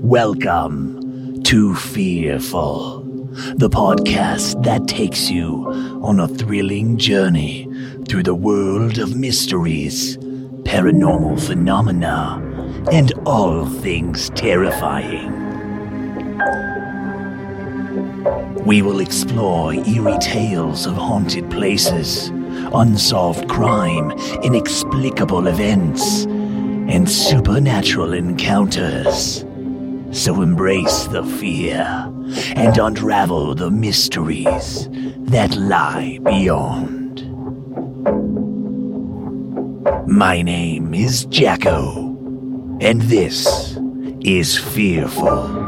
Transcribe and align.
Welcome 0.00 1.42
to 1.44 1.74
Fearful, 1.74 3.00
the 3.56 3.70
podcast 3.70 4.62
that 4.64 4.86
takes 4.86 5.30
you 5.30 5.64
on 6.02 6.20
a 6.20 6.28
thrilling 6.28 6.98
journey 6.98 7.72
through 8.06 8.24
the 8.24 8.34
world 8.34 8.98
of 8.98 9.16
mysteries, 9.16 10.18
paranormal 10.18 11.40
phenomena, 11.40 12.36
and 12.92 13.14
all 13.24 13.64
things 13.64 14.28
terrifying. 14.34 15.47
We 18.56 18.82
will 18.82 19.00
explore 19.00 19.74
eerie 19.74 20.18
tales 20.20 20.86
of 20.86 20.94
haunted 20.94 21.50
places, 21.50 22.28
unsolved 22.72 23.48
crime, 23.48 24.10
inexplicable 24.42 25.46
events, 25.46 26.24
and 26.24 27.08
supernatural 27.08 28.12
encounters. 28.14 29.44
So 30.10 30.42
embrace 30.42 31.04
the 31.04 31.24
fear 31.24 32.12
and 32.56 32.78
unravel 32.78 33.54
the 33.54 33.70
mysteries 33.70 34.88
that 34.90 35.54
lie 35.56 36.18
beyond. 36.24 37.24
My 40.08 40.40
name 40.42 40.94
is 40.94 41.26
Jacko, 41.26 42.16
and 42.80 43.02
this 43.02 43.78
is 44.20 44.56
Fearful. 44.56 45.67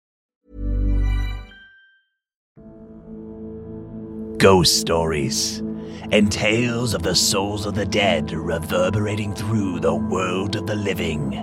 Ghost 4.41 4.79
stories 4.79 5.59
and 6.11 6.31
tales 6.31 6.95
of 6.95 7.03
the 7.03 7.13
souls 7.13 7.67
of 7.67 7.75
the 7.75 7.85
dead 7.85 8.31
reverberating 8.31 9.35
through 9.35 9.79
the 9.79 9.93
world 9.93 10.55
of 10.55 10.65
the 10.65 10.73
living 10.73 11.33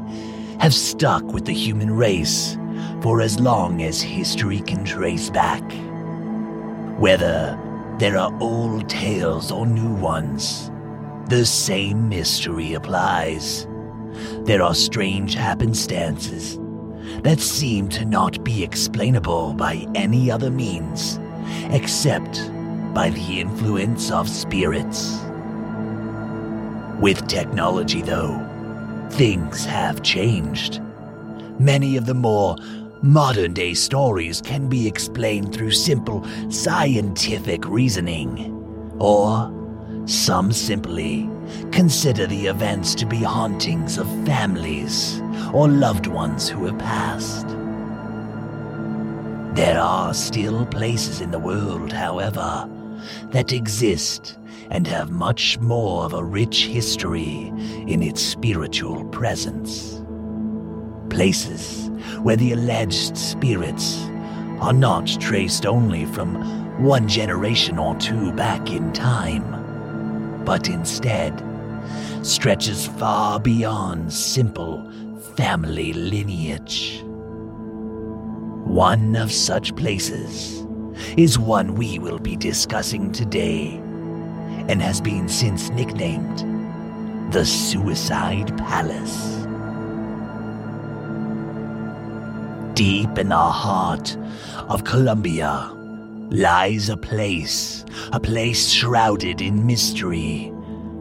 have 0.59 0.75
stuck 0.75 1.23
with 1.23 1.45
the 1.45 1.55
human 1.55 1.97
race 1.97 2.59
for 3.01 3.21
as 3.21 3.39
long 3.39 3.83
as 3.83 4.03
history 4.03 4.59
can 4.63 4.85
trace 4.85 5.31
back. 5.31 5.63
Whether 6.99 7.57
there 8.01 8.19
are 8.19 8.37
old 8.41 8.89
tales 8.89 9.53
or 9.53 9.65
new 9.65 9.95
ones, 9.95 10.69
the 11.29 11.47
same 11.47 12.09
mystery 12.09 12.75
applies. 12.75 13.69
There 14.41 14.61
are 14.61 14.75
strange 14.75 15.37
happenstances 15.37 16.59
that 17.23 17.39
seem 17.39 17.89
to 17.91 18.05
not 18.05 18.43
be 18.43 18.65
explainable 18.65 19.53
by 19.53 19.87
any 19.95 20.33
other 20.33 20.51
means 20.51 21.21
except 21.71 22.51
by 22.98 23.10
the 23.10 23.41
influence 23.41 24.10
of 24.10 24.28
spirits. 24.28 25.20
With 27.00 27.28
technology, 27.28 28.03
though, 28.03 28.44
things 29.10 29.64
have 29.64 30.03
changed. 30.03 30.82
Many 31.60 31.97
of 31.97 32.06
the 32.06 32.14
more 32.14 32.56
modern 33.00 33.54
day 33.54 33.75
stories 33.75 34.41
can 34.41 34.69
be 34.69 34.88
explained 34.88 35.54
through 35.54 35.70
simple 35.70 36.26
scientific 36.50 37.69
reasoning, 37.69 38.53
or 38.98 39.48
some 40.06 40.50
simply 40.50 41.30
consider 41.70 42.26
the 42.26 42.48
events 42.48 42.97
to 42.97 43.06
be 43.06 43.19
hauntings 43.19 43.97
of 43.97 44.09
families 44.26 45.22
or 45.54 45.69
loved 45.69 46.09
ones 46.09 46.48
who 46.48 46.65
have 46.65 46.78
passed. 46.80 47.47
There 49.54 49.80
are 49.80 50.12
still 50.12 50.66
places 50.66 51.20
in 51.20 51.30
the 51.30 51.38
world, 51.38 51.92
however, 51.92 52.69
that 53.31 53.53
exist 53.53 54.38
and 54.70 54.86
have 54.86 55.10
much 55.10 55.59
more 55.59 56.04
of 56.04 56.12
a 56.12 56.25
rich 56.25 56.66
history 56.66 57.48
in 57.86 58.03
its 58.03 58.20
spiritual 58.20 59.04
presence. 59.06 60.03
Places 61.10 61.91
where 62.22 62.36
the 62.36 62.53
alleged 62.53 63.16
spirits 63.16 63.98
are 64.60 64.72
not 64.72 65.06
traced 65.20 65.66
only 65.66 66.04
from 66.06 66.82
one 66.82 67.09
generation 67.09 67.78
or 67.78 67.94
two 67.97 68.32
back 68.32 68.70
in 68.70 68.92
time, 68.92 70.44
but 70.44 70.69
instead 70.69 71.42
stretches 72.22 72.86
far 72.86 73.41
beyond 73.41 74.12
simple 74.12 74.91
family 75.36 75.92
lineage. 75.92 77.03
One 78.65 79.16
of 79.16 79.32
such 79.32 79.75
places 79.76 80.58
is 81.16 81.38
one 81.38 81.75
we 81.75 81.98
will 81.98 82.19
be 82.19 82.36
discussing 82.36 83.12
today 83.12 83.81
and 84.69 84.82
has 84.82 85.00
been 85.00 85.28
since 85.28 85.70
nicknamed 85.70 86.44
the 87.32 87.44
Suicide 87.44 88.56
Palace. 88.59 89.47
Deep 92.75 93.19
in 93.19 93.31
the 93.31 93.36
heart 93.36 94.16
of 94.69 94.84
Colombia 94.84 95.70
lies 96.31 96.88
a 96.88 96.97
place, 96.97 97.84
a 98.12 98.20
place 98.20 98.69
shrouded 98.69 99.41
in 99.41 99.66
mystery 99.66 100.53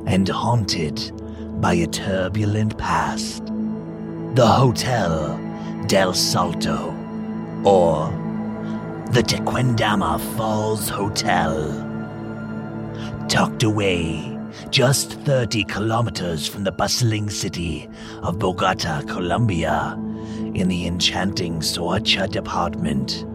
and 0.05 0.27
haunted 0.27 1.11
by 1.61 1.73
a 1.73 1.87
turbulent 1.87 2.77
past. 2.77 3.45
The 4.35 4.47
Hotel 4.47 5.37
del 5.87 6.13
Salto, 6.13 6.95
or 7.63 8.09
the 9.11 9.23
Tequendama 9.23 10.19
Falls 10.35 10.89
Hotel. 10.89 11.71
Tucked 13.29 13.63
away 13.63 14.37
just 14.69 15.13
30 15.21 15.63
kilometers 15.63 16.47
from 16.47 16.63
the 16.63 16.71
bustling 16.71 17.29
city 17.29 17.89
of 18.21 18.37
Bogota, 18.37 19.01
Colombia, 19.03 19.93
in 20.53 20.67
the 20.67 20.85
enchanting 20.87 21.59
Soacha 21.59 22.29
department, 22.29 23.25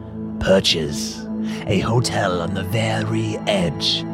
perches 0.41 1.27
a 1.66 1.81
hotel 1.81 2.43
on 2.43 2.54
the 2.54 2.65
very 2.65 3.37
edge 3.47 4.04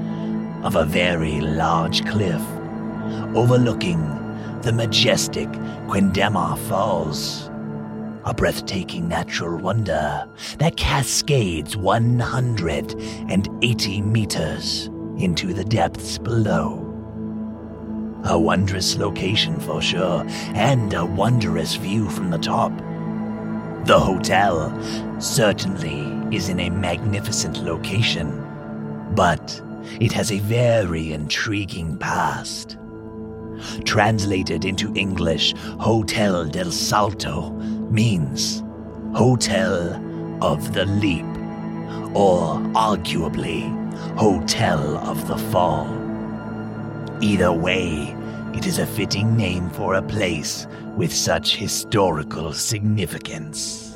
of 0.62 0.76
a 0.76 0.84
very 0.84 1.40
large 1.40 2.04
cliff 2.06 2.42
overlooking 3.34 4.00
the 4.62 4.72
majestic 4.72 5.48
Tequendama 5.88 6.58
Falls 6.68 7.47
a 8.28 8.34
breathtaking 8.34 9.08
natural 9.08 9.56
wonder 9.56 10.28
that 10.58 10.76
cascades 10.76 11.78
180 11.78 14.02
meters 14.02 14.90
into 15.16 15.54
the 15.54 15.64
depths 15.64 16.18
below. 16.18 16.84
A 18.24 18.38
wondrous 18.38 18.98
location 18.98 19.58
for 19.58 19.80
sure, 19.80 20.26
and 20.54 20.92
a 20.92 21.06
wondrous 21.06 21.76
view 21.76 22.10
from 22.10 22.28
the 22.28 22.36
top. 22.36 22.70
The 23.86 23.98
hotel 23.98 24.78
certainly 25.18 26.02
is 26.36 26.50
in 26.50 26.60
a 26.60 26.68
magnificent 26.68 27.64
location, 27.64 28.44
but 29.14 29.62
it 30.00 30.12
has 30.12 30.32
a 30.32 30.40
very 30.40 31.14
intriguing 31.14 31.96
past. 31.96 32.76
Translated 33.84 34.66
into 34.66 34.94
English, 34.94 35.54
Hotel 35.80 36.44
del 36.44 36.70
Salto 36.70 37.58
means 37.90 38.62
Hotel 39.14 39.94
of 40.42 40.74
the 40.74 40.84
Leap, 40.84 41.24
or 42.14 42.56
arguably 42.74 43.62
Hotel 44.16 44.98
of 44.98 45.26
the 45.26 45.38
Fall. 45.50 45.88
Either 47.20 47.52
way, 47.52 48.14
it 48.54 48.66
is 48.66 48.78
a 48.78 48.86
fitting 48.86 49.36
name 49.36 49.70
for 49.70 49.94
a 49.94 50.02
place 50.02 50.66
with 50.96 51.12
such 51.12 51.56
historical 51.56 52.52
significance. 52.52 53.88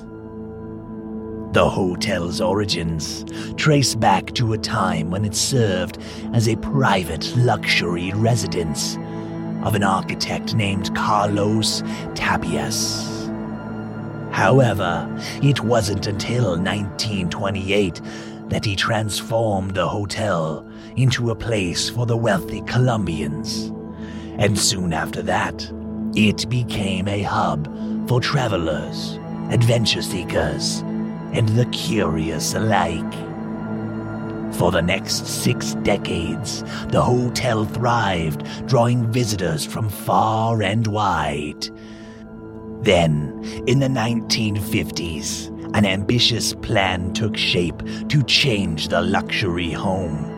The 1.52 1.68
hotel's 1.68 2.40
origins 2.40 3.24
trace 3.56 3.94
back 3.94 4.32
to 4.34 4.54
a 4.54 4.58
time 4.58 5.10
when 5.10 5.24
it 5.24 5.34
served 5.34 5.98
as 6.32 6.48
a 6.48 6.56
private 6.56 7.36
luxury 7.36 8.10
residence 8.14 8.96
of 9.62 9.74
an 9.74 9.82
architect 9.82 10.54
named 10.54 10.94
Carlos 10.96 11.82
Tapias. 12.14 13.11
However, 14.32 15.08
it 15.42 15.60
wasn't 15.60 16.06
until 16.06 16.56
1928 16.56 18.00
that 18.48 18.64
he 18.64 18.74
transformed 18.74 19.74
the 19.74 19.86
hotel 19.86 20.68
into 20.96 21.30
a 21.30 21.34
place 21.36 21.88
for 21.88 22.06
the 22.06 22.16
wealthy 22.16 22.62
Colombians. 22.62 23.72
And 24.38 24.58
soon 24.58 24.92
after 24.92 25.22
that, 25.22 25.70
it 26.14 26.48
became 26.48 27.08
a 27.08 27.22
hub 27.22 27.68
for 28.08 28.20
travelers, 28.20 29.18
adventure 29.50 30.02
seekers, 30.02 30.80
and 31.32 31.48
the 31.50 31.66
curious 31.66 32.54
alike. 32.54 33.14
For 34.54 34.70
the 34.70 34.82
next 34.82 35.26
six 35.26 35.74
decades, 35.82 36.62
the 36.88 37.02
hotel 37.02 37.64
thrived, 37.64 38.44
drawing 38.66 39.10
visitors 39.10 39.64
from 39.64 39.88
far 39.88 40.62
and 40.62 40.86
wide. 40.86 41.68
Then, 42.82 43.44
in 43.68 43.78
the 43.78 43.86
1950s, 43.86 45.48
an 45.74 45.86
ambitious 45.86 46.52
plan 46.54 47.12
took 47.12 47.36
shape 47.36 47.80
to 48.08 48.22
change 48.24 48.88
the 48.88 49.00
luxury 49.00 49.70
home. 49.70 50.28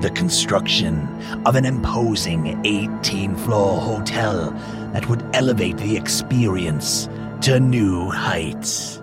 The 0.00 0.10
construction 0.10 1.08
of 1.46 1.54
an 1.54 1.64
imposing 1.64 2.60
18 2.66 3.36
floor 3.36 3.80
hotel 3.80 4.50
that 4.92 5.08
would 5.08 5.24
elevate 5.32 5.78
the 5.78 5.96
experience 5.96 7.08
to 7.42 7.60
new 7.60 8.10
heights. 8.10 9.00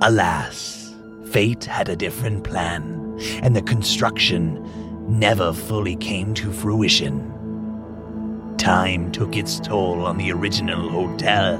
Alas, 0.00 0.94
fate 1.26 1.64
had 1.64 1.90
a 1.90 1.96
different 1.96 2.42
plan, 2.42 3.18
and 3.42 3.54
the 3.54 3.62
construction 3.62 4.64
never 5.08 5.52
fully 5.52 5.96
came 5.96 6.32
to 6.34 6.52
fruition. 6.52 7.37
Time 8.58 9.10
took 9.12 9.36
its 9.36 9.60
toll 9.60 10.04
on 10.04 10.18
the 10.18 10.32
original 10.32 10.90
hotel, 10.90 11.56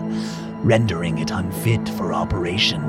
rendering 0.62 1.18
it 1.18 1.30
unfit 1.30 1.88
for 1.90 2.12
operation. 2.12 2.82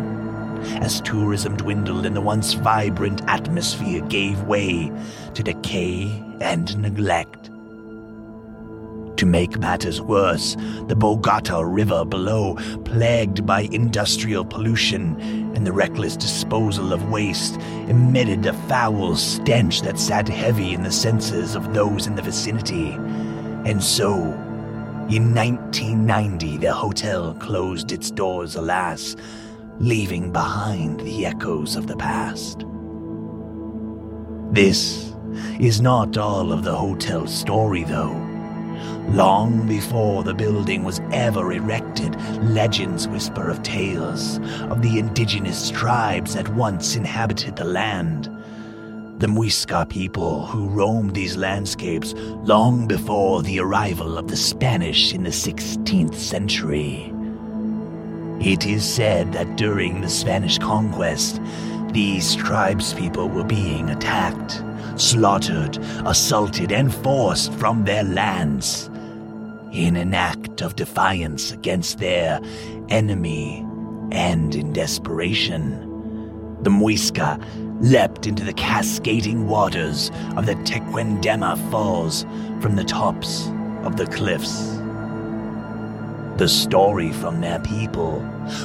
As 0.82 1.00
tourism 1.02 1.56
dwindled 1.56 2.06
and 2.06 2.16
the 2.16 2.22
once 2.22 2.54
vibrant 2.54 3.22
atmosphere 3.28 4.02
gave 4.08 4.42
way 4.44 4.92
to 5.36 5.44
decay 5.44 6.24
and 6.42 6.76
neglect. 6.80 7.52
To 9.18 9.26
make 9.26 9.60
matters 9.60 10.02
worse, 10.02 10.56
the 10.88 10.96
Bogota 10.96 11.62
River 11.62 12.04
below, 12.04 12.56
plagued 12.86 13.46
by 13.46 13.62
industrial 13.72 14.44
pollution 14.44 15.20
and 15.56 15.68
the 15.68 15.74
reckless 15.74 16.16
disposal 16.16 16.94
of 16.94 17.12
waste, 17.12 17.58
emitted 17.88 18.46
a 18.46 18.54
foul 18.54 19.16
stench 19.16 19.82
that 19.82 20.00
sat 20.00 20.28
heavy 20.28 20.74
in 20.74 20.84
the 20.84 20.92
senses 20.92 21.54
of 21.54 21.74
those 21.74 22.08
in 22.08 22.16
the 22.16 22.22
vicinity. 22.22 22.98
And 23.69 23.83
so, 23.83 24.16
in 25.12 25.36
1990, 25.36 26.57
the 26.57 26.74
hotel 26.74 27.36
closed 27.36 27.92
its 27.92 28.10
doors, 28.10 28.56
alas, 28.56 29.16
leaving 29.77 30.31
behind 30.31 31.00
the 31.01 31.27
echoes 31.27 31.75
of 31.75 31.86
the 31.86 31.95
past. 31.95 32.66
This 34.51 35.13
is 35.60 35.81
not 35.81 36.18
all 36.18 36.51
of 36.51 36.63
the 36.63 36.75
hotel's 36.75 37.31
story, 37.31 37.83
though. 37.83 38.18
Long 39.10 39.68
before 39.68 40.24
the 40.24 40.33
building 40.33 40.83
was 40.83 41.00
ever 41.12 41.54
erected, 41.54 42.19
legends 42.42 43.07
whisper 43.07 43.51
of 43.51 43.62
tales 43.62 44.39
of 44.71 44.81
the 44.81 44.98
indigenous 44.98 45.69
tribes 45.69 46.33
that 46.33 46.50
once 46.56 46.95
inhabited 46.95 47.56
the 47.56 47.66
land. 47.66 48.36
The 49.19 49.27
Muisca 49.27 49.89
people 49.89 50.45
who 50.45 50.69
roamed 50.69 51.13
these 51.13 51.36
landscapes 51.36 52.13
long 52.45 52.88
before 52.88 53.44
the 53.44 53.60
arrival 53.60 54.18
of 54.18 54.30
the 54.30 54.38
Spanish 54.38 55.13
in 55.13 55.24
the 55.24 55.30
16th 55.30 56.16
century. 56.16 57.13
It 58.39 58.66
is 58.66 58.86
said 58.86 59.33
that 59.33 59.57
during 59.57 60.00
the 60.00 60.10
Spanish 60.10 60.57
conquest, 60.57 61.42
these 61.92 62.38
tribespeople 62.38 63.30
were 63.33 63.44
being 63.44 63.89
attacked, 63.89 64.63
slaughtered, 64.95 65.77
assaulted, 66.06 66.71
and 66.71 66.95
forced 66.95 67.51
from 67.56 67.83
their 67.83 68.06
lands 68.06 68.89
in 69.74 69.98
an 69.98 70.13
act 70.13 70.62
of 70.62 70.77
defiance 70.77 71.51
against 71.51 71.98
their 72.00 72.39
enemy 72.88 73.68
and 74.13 74.56
in 74.56 74.71
desperation. 74.71 75.88
The 76.63 76.69
Muisca 76.69 77.38
leapt 77.81 78.28
into 78.28 78.44
the 78.44 78.54
cascading 78.54 79.48
waters 79.48 80.12
of 80.36 80.46
the 80.46 80.56
Tequendama 80.56 81.58
Falls 81.72 82.26
from 82.62 82.76
the 82.76 82.84
tops 82.84 83.48
of 83.84 83.96
the 83.96 84.08
cliffs. 84.08 84.78
The 86.38 86.48
story 86.48 87.12
from 87.12 87.42
their 87.42 87.60
people 87.60 88.20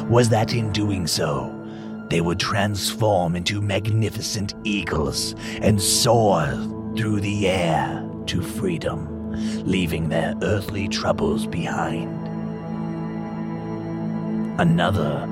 was 0.09 0.29
that 0.31 0.55
in 0.55 0.73
doing 0.73 1.07
so, 1.07 1.51
they 2.09 2.21
would 2.21 2.39
transform 2.39 3.35
into 3.35 3.61
magnificent 3.61 4.55
eagles 4.65 5.35
and 5.61 5.81
soar 5.81 6.47
through 6.97 7.21
the 7.21 7.49
air 7.49 8.09
to 8.27 8.43
freedom, 8.43 9.33
leaving 9.65 10.09
their 10.09 10.35
earthly 10.43 10.89
troubles 10.89 11.47
behind. 11.47 12.11
Another, 14.61 15.29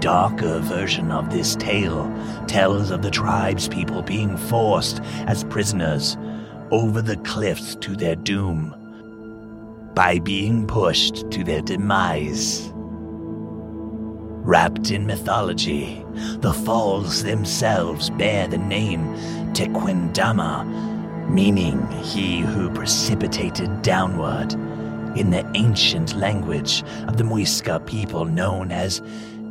darker 0.00 0.58
version 0.60 1.10
of 1.10 1.30
this 1.30 1.56
tale 1.56 2.12
tells 2.46 2.90
of 2.90 3.02
the 3.02 3.10
tribe's 3.10 3.68
people 3.68 4.02
being 4.02 4.36
forced 4.36 5.00
as 5.26 5.44
prisoners 5.44 6.16
over 6.70 7.00
the 7.00 7.16
cliffs 7.18 7.74
to 7.76 7.96
their 7.96 8.16
doom 8.16 8.74
by 9.94 10.18
being 10.18 10.66
pushed 10.66 11.30
to 11.30 11.42
their 11.42 11.62
demise. 11.62 12.70
Wrapped 14.46 14.90
in 14.90 15.06
mythology, 15.06 16.04
the 16.38 16.52
falls 16.52 17.24
themselves 17.24 18.10
bear 18.10 18.46
the 18.46 18.58
name 18.58 19.14
Tequendama, 19.54 21.28
meaning 21.28 21.84
he 22.02 22.40
who 22.40 22.70
precipitated 22.70 23.82
downward 23.82 24.52
in 25.18 25.30
the 25.30 25.50
ancient 25.54 26.14
language 26.14 26.84
of 27.08 27.16
the 27.16 27.24
Muisca 27.24 27.84
people 27.86 28.26
known 28.26 28.70
as 28.70 29.00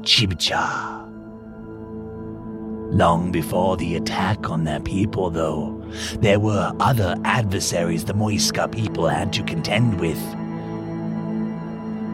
Chibcha. 0.05 1.01
Long 2.91 3.31
before 3.31 3.75
the 3.75 3.95
attack 3.95 4.51
on 4.51 4.63
their 4.63 4.79
people, 4.79 5.31
though, 5.31 5.83
there 6.19 6.39
were 6.39 6.71
other 6.79 7.15
adversaries 7.25 8.05
the 8.05 8.13
Muisca 8.13 8.71
people 8.71 9.07
had 9.07 9.33
to 9.33 9.43
contend 9.43 9.99
with. 9.99 10.21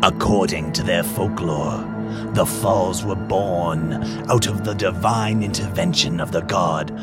According 0.03 0.71
to 0.71 0.83
their 0.83 1.03
folklore, 1.03 1.85
the 2.33 2.45
falls 2.45 3.03
were 3.03 3.15
born 3.15 3.93
out 4.29 4.47
of 4.47 4.63
the 4.63 4.73
divine 4.73 5.43
intervention 5.43 6.21
of 6.21 6.31
the 6.31 6.41
god 6.41 6.97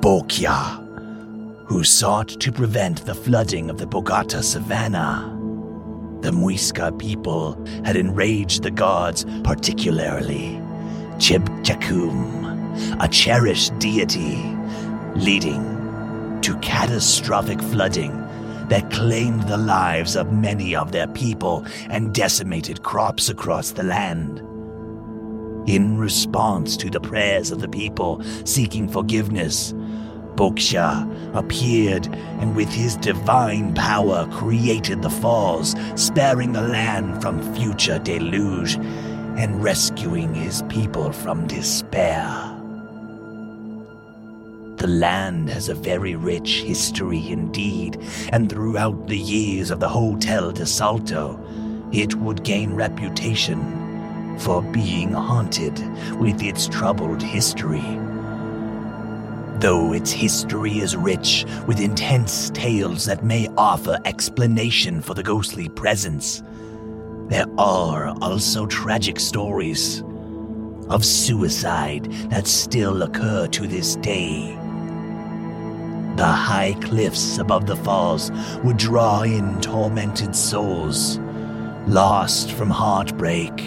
Bochica, 0.00 0.84
who 1.66 1.82
sought 1.82 2.28
to 2.28 2.52
prevent 2.52 3.06
the 3.06 3.14
flooding 3.14 3.70
of 3.70 3.78
the 3.78 3.86
Bogota 3.86 4.42
savanna. 4.42 5.32
The 6.26 6.32
Muisca 6.32 6.90
people 6.98 7.54
had 7.84 7.94
enraged 7.94 8.64
the 8.64 8.70
gods, 8.72 9.24
particularly 9.44 10.60
Chibchacum, 11.18 12.96
a 13.00 13.06
cherished 13.06 13.78
deity, 13.78 14.42
leading 15.14 16.40
to 16.40 16.58
catastrophic 16.58 17.62
flooding 17.62 18.10
that 18.70 18.90
claimed 18.90 19.44
the 19.44 19.56
lives 19.56 20.16
of 20.16 20.32
many 20.32 20.74
of 20.74 20.90
their 20.90 21.06
people 21.06 21.64
and 21.90 22.12
decimated 22.12 22.82
crops 22.82 23.28
across 23.28 23.70
the 23.70 23.84
land. 23.84 24.40
In 25.68 25.96
response 25.96 26.76
to 26.78 26.90
the 26.90 26.98
prayers 26.98 27.52
of 27.52 27.60
the 27.60 27.68
people 27.68 28.20
seeking 28.44 28.88
forgiveness, 28.88 29.74
Bochica 30.36 31.06
appeared 31.34 32.06
and 32.40 32.54
with 32.54 32.68
his 32.68 32.96
divine 32.96 33.74
power 33.74 34.28
created 34.32 35.02
the 35.02 35.10
falls, 35.10 35.74
sparing 35.94 36.52
the 36.52 36.62
land 36.62 37.22
from 37.22 37.54
future 37.54 37.98
deluge 37.98 38.74
and 39.38 39.62
rescuing 39.62 40.34
his 40.34 40.62
people 40.68 41.12
from 41.12 41.46
despair. 41.46 42.52
The 44.76 44.86
land 44.88 45.48
has 45.48 45.70
a 45.70 45.74
very 45.74 46.16
rich 46.16 46.60
history 46.60 47.30
indeed, 47.30 47.98
and 48.30 48.48
throughout 48.48 49.08
the 49.08 49.18
years 49.18 49.70
of 49.70 49.80
the 49.80 49.88
Hotel 49.88 50.52
de 50.52 50.66
Salto, 50.66 51.40
it 51.92 52.14
would 52.16 52.44
gain 52.44 52.74
reputation 52.74 54.36
for 54.38 54.60
being 54.60 55.12
haunted 55.12 55.78
with 56.18 56.42
its 56.42 56.68
troubled 56.68 57.22
history. 57.22 57.98
Though 59.58 59.94
its 59.94 60.12
history 60.12 60.80
is 60.80 60.96
rich 60.96 61.46
with 61.66 61.80
intense 61.80 62.50
tales 62.50 63.06
that 63.06 63.24
may 63.24 63.48
offer 63.56 63.98
explanation 64.04 65.00
for 65.00 65.14
the 65.14 65.22
ghostly 65.22 65.70
presence, 65.70 66.42
there 67.28 67.46
are 67.56 68.14
also 68.20 68.66
tragic 68.66 69.18
stories 69.18 70.02
of 70.90 71.04
suicide 71.04 72.04
that 72.30 72.46
still 72.46 73.02
occur 73.02 73.46
to 73.48 73.66
this 73.66 73.96
day. 73.96 74.54
The 76.16 76.26
high 76.26 76.76
cliffs 76.82 77.38
above 77.38 77.66
the 77.66 77.76
falls 77.76 78.30
would 78.62 78.76
draw 78.76 79.22
in 79.22 79.60
tormented 79.62 80.36
souls, 80.36 81.18
lost 81.86 82.52
from 82.52 82.68
heartbreak, 82.68 83.58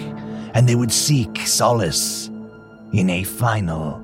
and 0.53 0.69
they 0.69 0.75
would 0.75 0.91
seek 0.91 1.39
solace 1.47 2.29
in 2.93 3.09
a 3.09 3.23
final, 3.23 4.01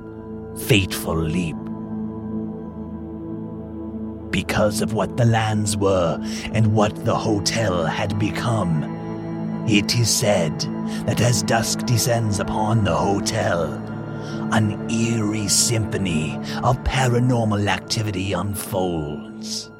fateful 0.67 1.17
leap. 1.17 1.55
Because 4.35 4.81
of 4.81 4.91
what 4.91 5.15
the 5.15 5.23
lands 5.23 5.77
were 5.77 6.19
and 6.51 6.75
what 6.75 7.05
the 7.05 7.15
hotel 7.15 7.85
had 7.85 8.19
become, 8.19 8.83
it 9.65 9.97
is 9.97 10.09
said 10.09 10.59
that 11.05 11.21
as 11.21 11.41
dusk 11.41 11.85
descends 11.85 12.41
upon 12.41 12.83
the 12.83 12.93
hotel, 12.93 13.71
an 14.51 14.91
eerie 14.91 15.47
symphony 15.47 16.35
of 16.65 16.75
paranormal 16.83 17.65
activity 17.69 18.33
unfolds. 18.33 19.71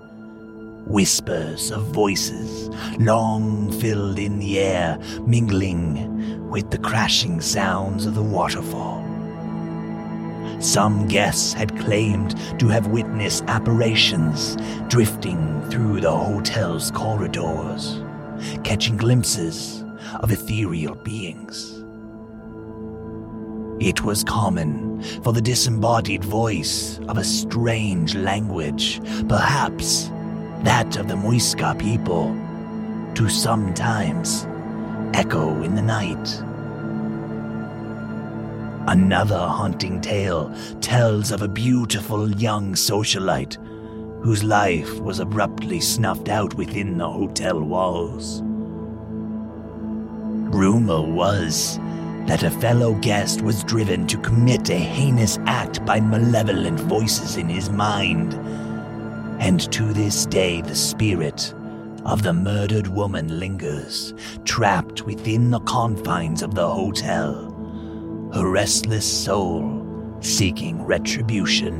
Whispers 0.88 1.70
of 1.70 1.88
voices, 1.88 2.70
long 2.98 3.74
filled 3.82 4.20
in 4.20 4.40
the 4.40 4.60
air, 4.60 4.98
mingling 5.28 6.50
with 6.50 6.72
the 6.72 6.78
crashing 6.78 7.42
sounds 7.42 8.06
of 8.06 8.16
the 8.16 8.24
waterfall. 8.24 9.15
Some 10.60 11.08
guests 11.08 11.54
had 11.54 11.78
claimed 11.80 12.36
to 12.60 12.68
have 12.68 12.88
witnessed 12.88 13.44
apparitions 13.48 14.58
drifting 14.88 15.62
through 15.70 16.02
the 16.02 16.12
hotel's 16.12 16.92
corridors, 16.92 18.02
catching 18.64 18.98
glimpses 18.98 19.84
of 20.22 20.32
ethereal 20.32 20.96
beings. 20.96 21.84
It 23.80 24.04
was 24.04 24.24
common 24.24 25.02
for 25.22 25.34
the 25.34 25.42
disembodied 25.42 26.24
voice 26.24 27.00
of 27.10 27.18
a 27.18 27.24
strange 27.24 28.16
language, 28.16 29.02
perhaps 29.28 30.10
that 30.64 30.96
of 30.98 31.10
the 31.10 31.16
Muisca 31.16 31.78
people, 31.78 32.34
to 33.16 33.30
sometimes 33.30 34.48
echo 35.14 35.62
in 35.62 35.76
the 35.76 35.82
night. 35.82 36.44
Another 38.88 39.40
haunting 39.40 40.00
tale 40.00 40.56
tells 40.80 41.32
of 41.32 41.42
a 41.42 41.48
beautiful 41.48 42.30
young 42.32 42.74
socialite 42.74 43.58
whose 44.24 44.44
life 44.44 45.00
was 45.00 45.20
abruptly 45.20 45.80
snuffed 45.80 46.30
out 46.30 46.54
within 46.54 46.98
the 46.98 47.10
hotel 47.10 47.60
walls. 47.62 48.42
Rumor 50.54 51.02
was 51.02 51.78
that 52.28 52.44
a 52.44 52.52
fellow 52.52 52.94
guest 52.96 53.42
was 53.42 53.64
driven 53.64 54.06
to 54.08 54.18
commit 54.20 54.70
a 54.70 54.78
heinous 54.78 55.40
act 55.46 55.84
by 55.86 56.00
malevolent 56.00 56.80
voices 56.80 57.38
in 57.38 57.50
his 57.50 57.70
mind. 57.70 58.34
And 59.40 59.72
to 59.74 59.94
this 59.94 60.26
day, 60.26 60.62
the 60.62 60.76
spirit 60.76 61.54
of 62.06 62.22
the 62.22 62.34
murdered 62.34 62.88
woman 62.88 63.40
lingers, 63.40 64.14
trapped 64.44 65.02
within 65.02 65.50
the 65.50 65.60
confines 65.62 66.44
of 66.44 66.54
the 66.54 66.68
hotel, 66.68 67.55
her 68.36 68.50
restless 68.50 69.06
soul 69.24 69.82
seeking 70.20 70.84
retribution. 70.84 71.74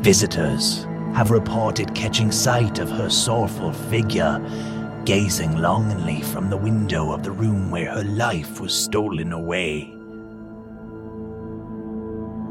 Visitors 0.00 0.84
have 1.12 1.32
reported 1.32 1.92
catching 1.92 2.30
sight 2.30 2.78
of 2.78 2.88
her 2.88 3.10
sorrowful 3.10 3.72
figure 3.72 4.38
gazing 5.04 5.56
longingly 5.56 6.22
from 6.22 6.48
the 6.48 6.56
window 6.56 7.10
of 7.10 7.24
the 7.24 7.30
room 7.32 7.68
where 7.68 7.90
her 7.90 8.04
life 8.04 8.60
was 8.60 8.72
stolen 8.72 9.32
away. 9.32 9.92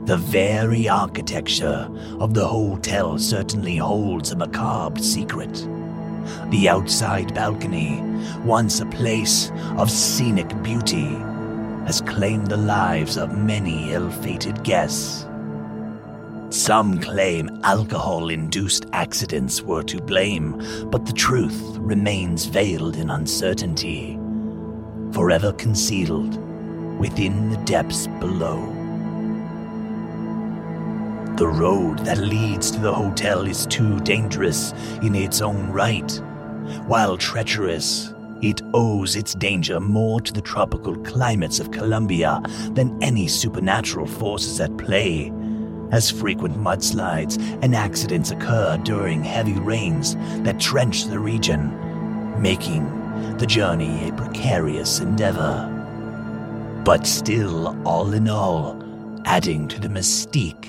The 0.08 0.18
very 0.18 0.90
architecture 0.90 1.90
of 2.20 2.34
the 2.34 2.46
hotel 2.46 3.18
certainly 3.18 3.78
holds 3.78 4.34
a 4.34 4.36
macabre 4.36 5.02
secret. 5.02 5.66
The 6.52 6.70
outside 6.70 7.34
balcony, 7.34 8.02
once 8.44 8.80
a 8.80 8.86
place 8.86 9.52
of 9.78 9.90
scenic 9.90 10.50
beauty, 10.62 11.16
has 11.86 12.02
claimed 12.02 12.48
the 12.48 12.58
lives 12.58 13.18
of 13.18 13.38
many 13.38 13.92
ill 13.92 14.10
fated 14.10 14.64
guests. 14.64 15.26
Some 16.50 17.00
claim 17.00 17.60
alcohol 17.64 18.30
induced 18.30 18.86
accidents 18.94 19.62
were 19.62 19.84
to 19.84 20.02
blame, 20.02 20.62
but 20.90 21.06
the 21.06 21.14
truth 21.14 21.62
remains 21.80 22.46
veiled 22.46 22.96
in 22.96 23.10
uncertainty, 23.10 24.18
forever 25.12 25.52
concealed 25.54 26.38
within 27.00 27.50
the 27.50 27.58
depths 27.66 28.08
below. 28.20 28.62
The 31.36 31.48
road 31.48 32.00
that 32.06 32.20
leads 32.20 32.72
to 32.72 32.80
the 32.80 32.94
hotel 32.94 33.46
is 33.46 33.66
too 33.66 34.00
dangerous 34.02 34.72
in 35.02 35.16
its 35.16 35.42
own 35.42 35.70
right. 35.72 36.22
While 36.88 37.18
treacherous, 37.18 38.14
it 38.42 38.62
owes 38.74 39.16
its 39.16 39.34
danger 39.34 39.80
more 39.80 40.22
to 40.22 40.34
the 40.34 40.42
tropical 40.42 40.96
climates 40.98 41.60
of 41.60 41.72
Colombia 41.72 42.42
than 42.72 43.02
any 43.02 43.28
supernatural 43.28 44.08
forces 44.08 44.60
at 44.60 44.78
play 44.78 45.32
as 45.92 46.12
frequent 46.12 46.58
mudslides 46.58 47.38
and 47.62 47.76
accidents 47.76 48.32
occur 48.32 48.78
during 48.84 49.24
heavy 49.24 49.54
rains 49.54 50.16
that 50.44 50.60
trench 50.60 51.06
the 51.06 51.20
region, 51.20 51.72
making 52.42 52.86
the 53.38 53.46
journey 53.46 54.10
a 54.10 54.14
precarious 54.14 55.00
endeavor. 55.00 55.72
But 56.84 57.08
still, 57.08 57.76
all 57.88 58.14
in 58.14 58.30
all, 58.30 58.82
adding 59.26 59.68
to 59.70 59.80
the 59.80 59.88
mystique 59.88 60.68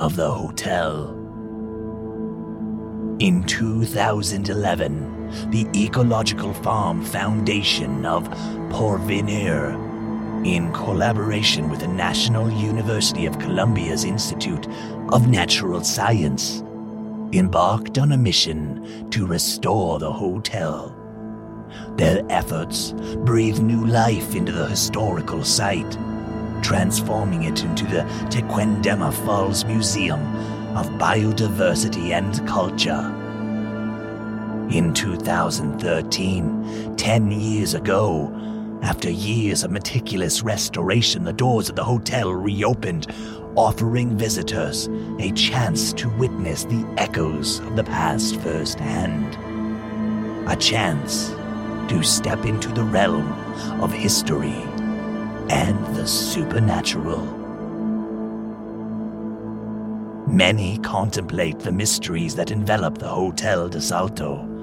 of 0.00 0.16
the 0.16 0.30
hotel. 0.30 1.12
In 3.18 3.44
2011, 3.44 5.15
the 5.50 5.66
Ecological 5.74 6.52
Farm 6.54 7.04
Foundation 7.04 8.04
of 8.06 8.28
Porvenir 8.70 9.86
in 10.46 10.72
collaboration 10.72 11.68
with 11.68 11.80
the 11.80 11.88
National 11.88 12.50
University 12.50 13.26
of 13.26 13.38
Colombia's 13.38 14.04
Institute 14.04 14.68
of 15.12 15.28
Natural 15.28 15.82
Science, 15.82 16.62
embarked 17.32 17.98
on 17.98 18.12
a 18.12 18.16
mission 18.16 19.10
to 19.10 19.26
restore 19.26 19.98
the 19.98 20.12
hotel. 20.12 20.94
Their 21.96 22.24
efforts 22.30 22.92
breathe 23.24 23.58
new 23.58 23.86
life 23.86 24.34
into 24.34 24.52
the 24.52 24.66
historical 24.66 25.42
site, 25.42 25.98
transforming 26.62 27.44
it 27.44 27.64
into 27.64 27.84
the 27.84 28.02
Tequendama 28.30 29.12
Falls 29.24 29.64
Museum 29.64 30.20
of 30.76 30.86
Biodiversity 30.90 32.12
and 32.12 32.46
Culture. 32.46 33.25
In 34.70 34.92
2013, 34.92 36.96
10 36.96 37.30
years 37.30 37.74
ago, 37.74 38.32
after 38.82 39.08
years 39.08 39.62
of 39.62 39.70
meticulous 39.70 40.42
restoration, 40.42 41.22
the 41.22 41.32
doors 41.32 41.68
of 41.68 41.76
the 41.76 41.84
hotel 41.84 42.32
reopened, 42.32 43.06
offering 43.54 44.18
visitors 44.18 44.88
a 45.20 45.30
chance 45.32 45.92
to 45.92 46.08
witness 46.18 46.64
the 46.64 46.84
echoes 46.98 47.60
of 47.60 47.76
the 47.76 47.84
past 47.84 48.40
firsthand. 48.40 49.36
A 50.50 50.56
chance 50.56 51.28
to 51.88 52.02
step 52.02 52.44
into 52.44 52.68
the 52.68 52.82
realm 52.82 53.32
of 53.80 53.92
history 53.92 54.64
and 55.48 55.78
the 55.94 56.08
supernatural. 56.08 57.24
Many 60.26 60.78
contemplate 60.78 61.60
the 61.60 61.70
mysteries 61.70 62.34
that 62.34 62.50
envelop 62.50 62.98
the 62.98 63.06
Hotel 63.06 63.68
de 63.68 63.80
Salto 63.80 64.55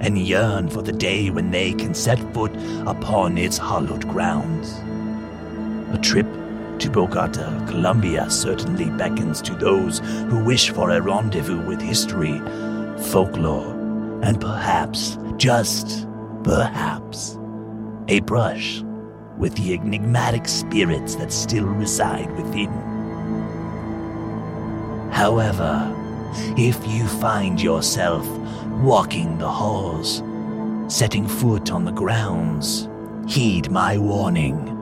and 0.00 0.18
yearn 0.18 0.68
for 0.68 0.82
the 0.82 0.92
day 0.92 1.30
when 1.30 1.50
they 1.50 1.72
can 1.72 1.94
set 1.94 2.18
foot 2.32 2.52
upon 2.86 3.38
its 3.38 3.58
hallowed 3.58 4.06
grounds. 4.08 4.80
A 5.92 5.98
trip 6.00 6.26
to 6.78 6.90
Bogota, 6.90 7.66
Colombia 7.66 8.30
certainly 8.30 8.90
beckons 8.90 9.42
to 9.42 9.54
those 9.54 9.98
who 9.98 10.44
wish 10.44 10.70
for 10.70 10.90
a 10.90 11.00
rendezvous 11.00 11.66
with 11.66 11.80
history, 11.80 12.38
folklore, 13.10 13.72
and 14.22 14.40
perhaps, 14.40 15.18
just 15.36 16.06
perhaps, 16.44 17.38
a 18.08 18.20
brush 18.20 18.82
with 19.38 19.54
the 19.54 19.74
enigmatic 19.74 20.46
spirits 20.48 21.16
that 21.16 21.32
still 21.32 21.66
reside 21.66 22.30
within. 22.36 22.70
However, 25.10 25.94
if 26.56 26.76
you 26.86 27.06
find 27.06 27.60
yourself 27.60 28.26
walking 28.82 29.38
the 29.38 29.48
halls, 29.48 30.22
setting 30.86 31.26
foot 31.26 31.70
on 31.70 31.84
the 31.84 31.92
grounds, 31.92 32.88
heed 33.26 33.70
my 33.70 33.98
warning. 33.98 34.74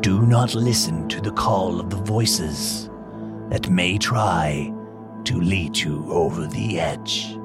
Do 0.00 0.22
not 0.22 0.54
listen 0.54 1.08
to 1.08 1.20
the 1.20 1.32
call 1.32 1.80
of 1.80 1.90
the 1.90 1.96
voices 1.96 2.88
that 3.50 3.68
may 3.68 3.98
try 3.98 4.72
to 5.24 5.40
lead 5.40 5.76
you 5.76 6.06
over 6.10 6.46
the 6.46 6.80
edge. 6.80 7.36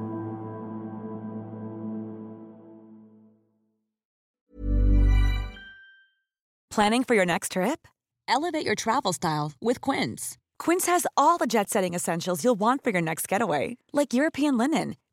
Planning 6.71 7.03
for 7.03 7.15
your 7.15 7.25
next 7.25 7.53
trip? 7.53 7.87
Elevate 8.27 8.65
your 8.65 8.75
travel 8.75 9.11
style 9.11 9.51
with 9.59 9.81
Quince. 9.81 10.37
Quince 10.59 10.85
has 10.85 11.05
all 11.17 11.37
the 11.37 11.47
jet 11.47 11.69
setting 11.69 11.93
essentials 11.93 12.43
you'll 12.43 12.55
want 12.55 12.83
for 12.83 12.91
your 12.91 13.01
next 13.01 13.27
getaway, 13.27 13.77
like 13.91 14.13
European 14.13 14.57
linen, 14.57 14.95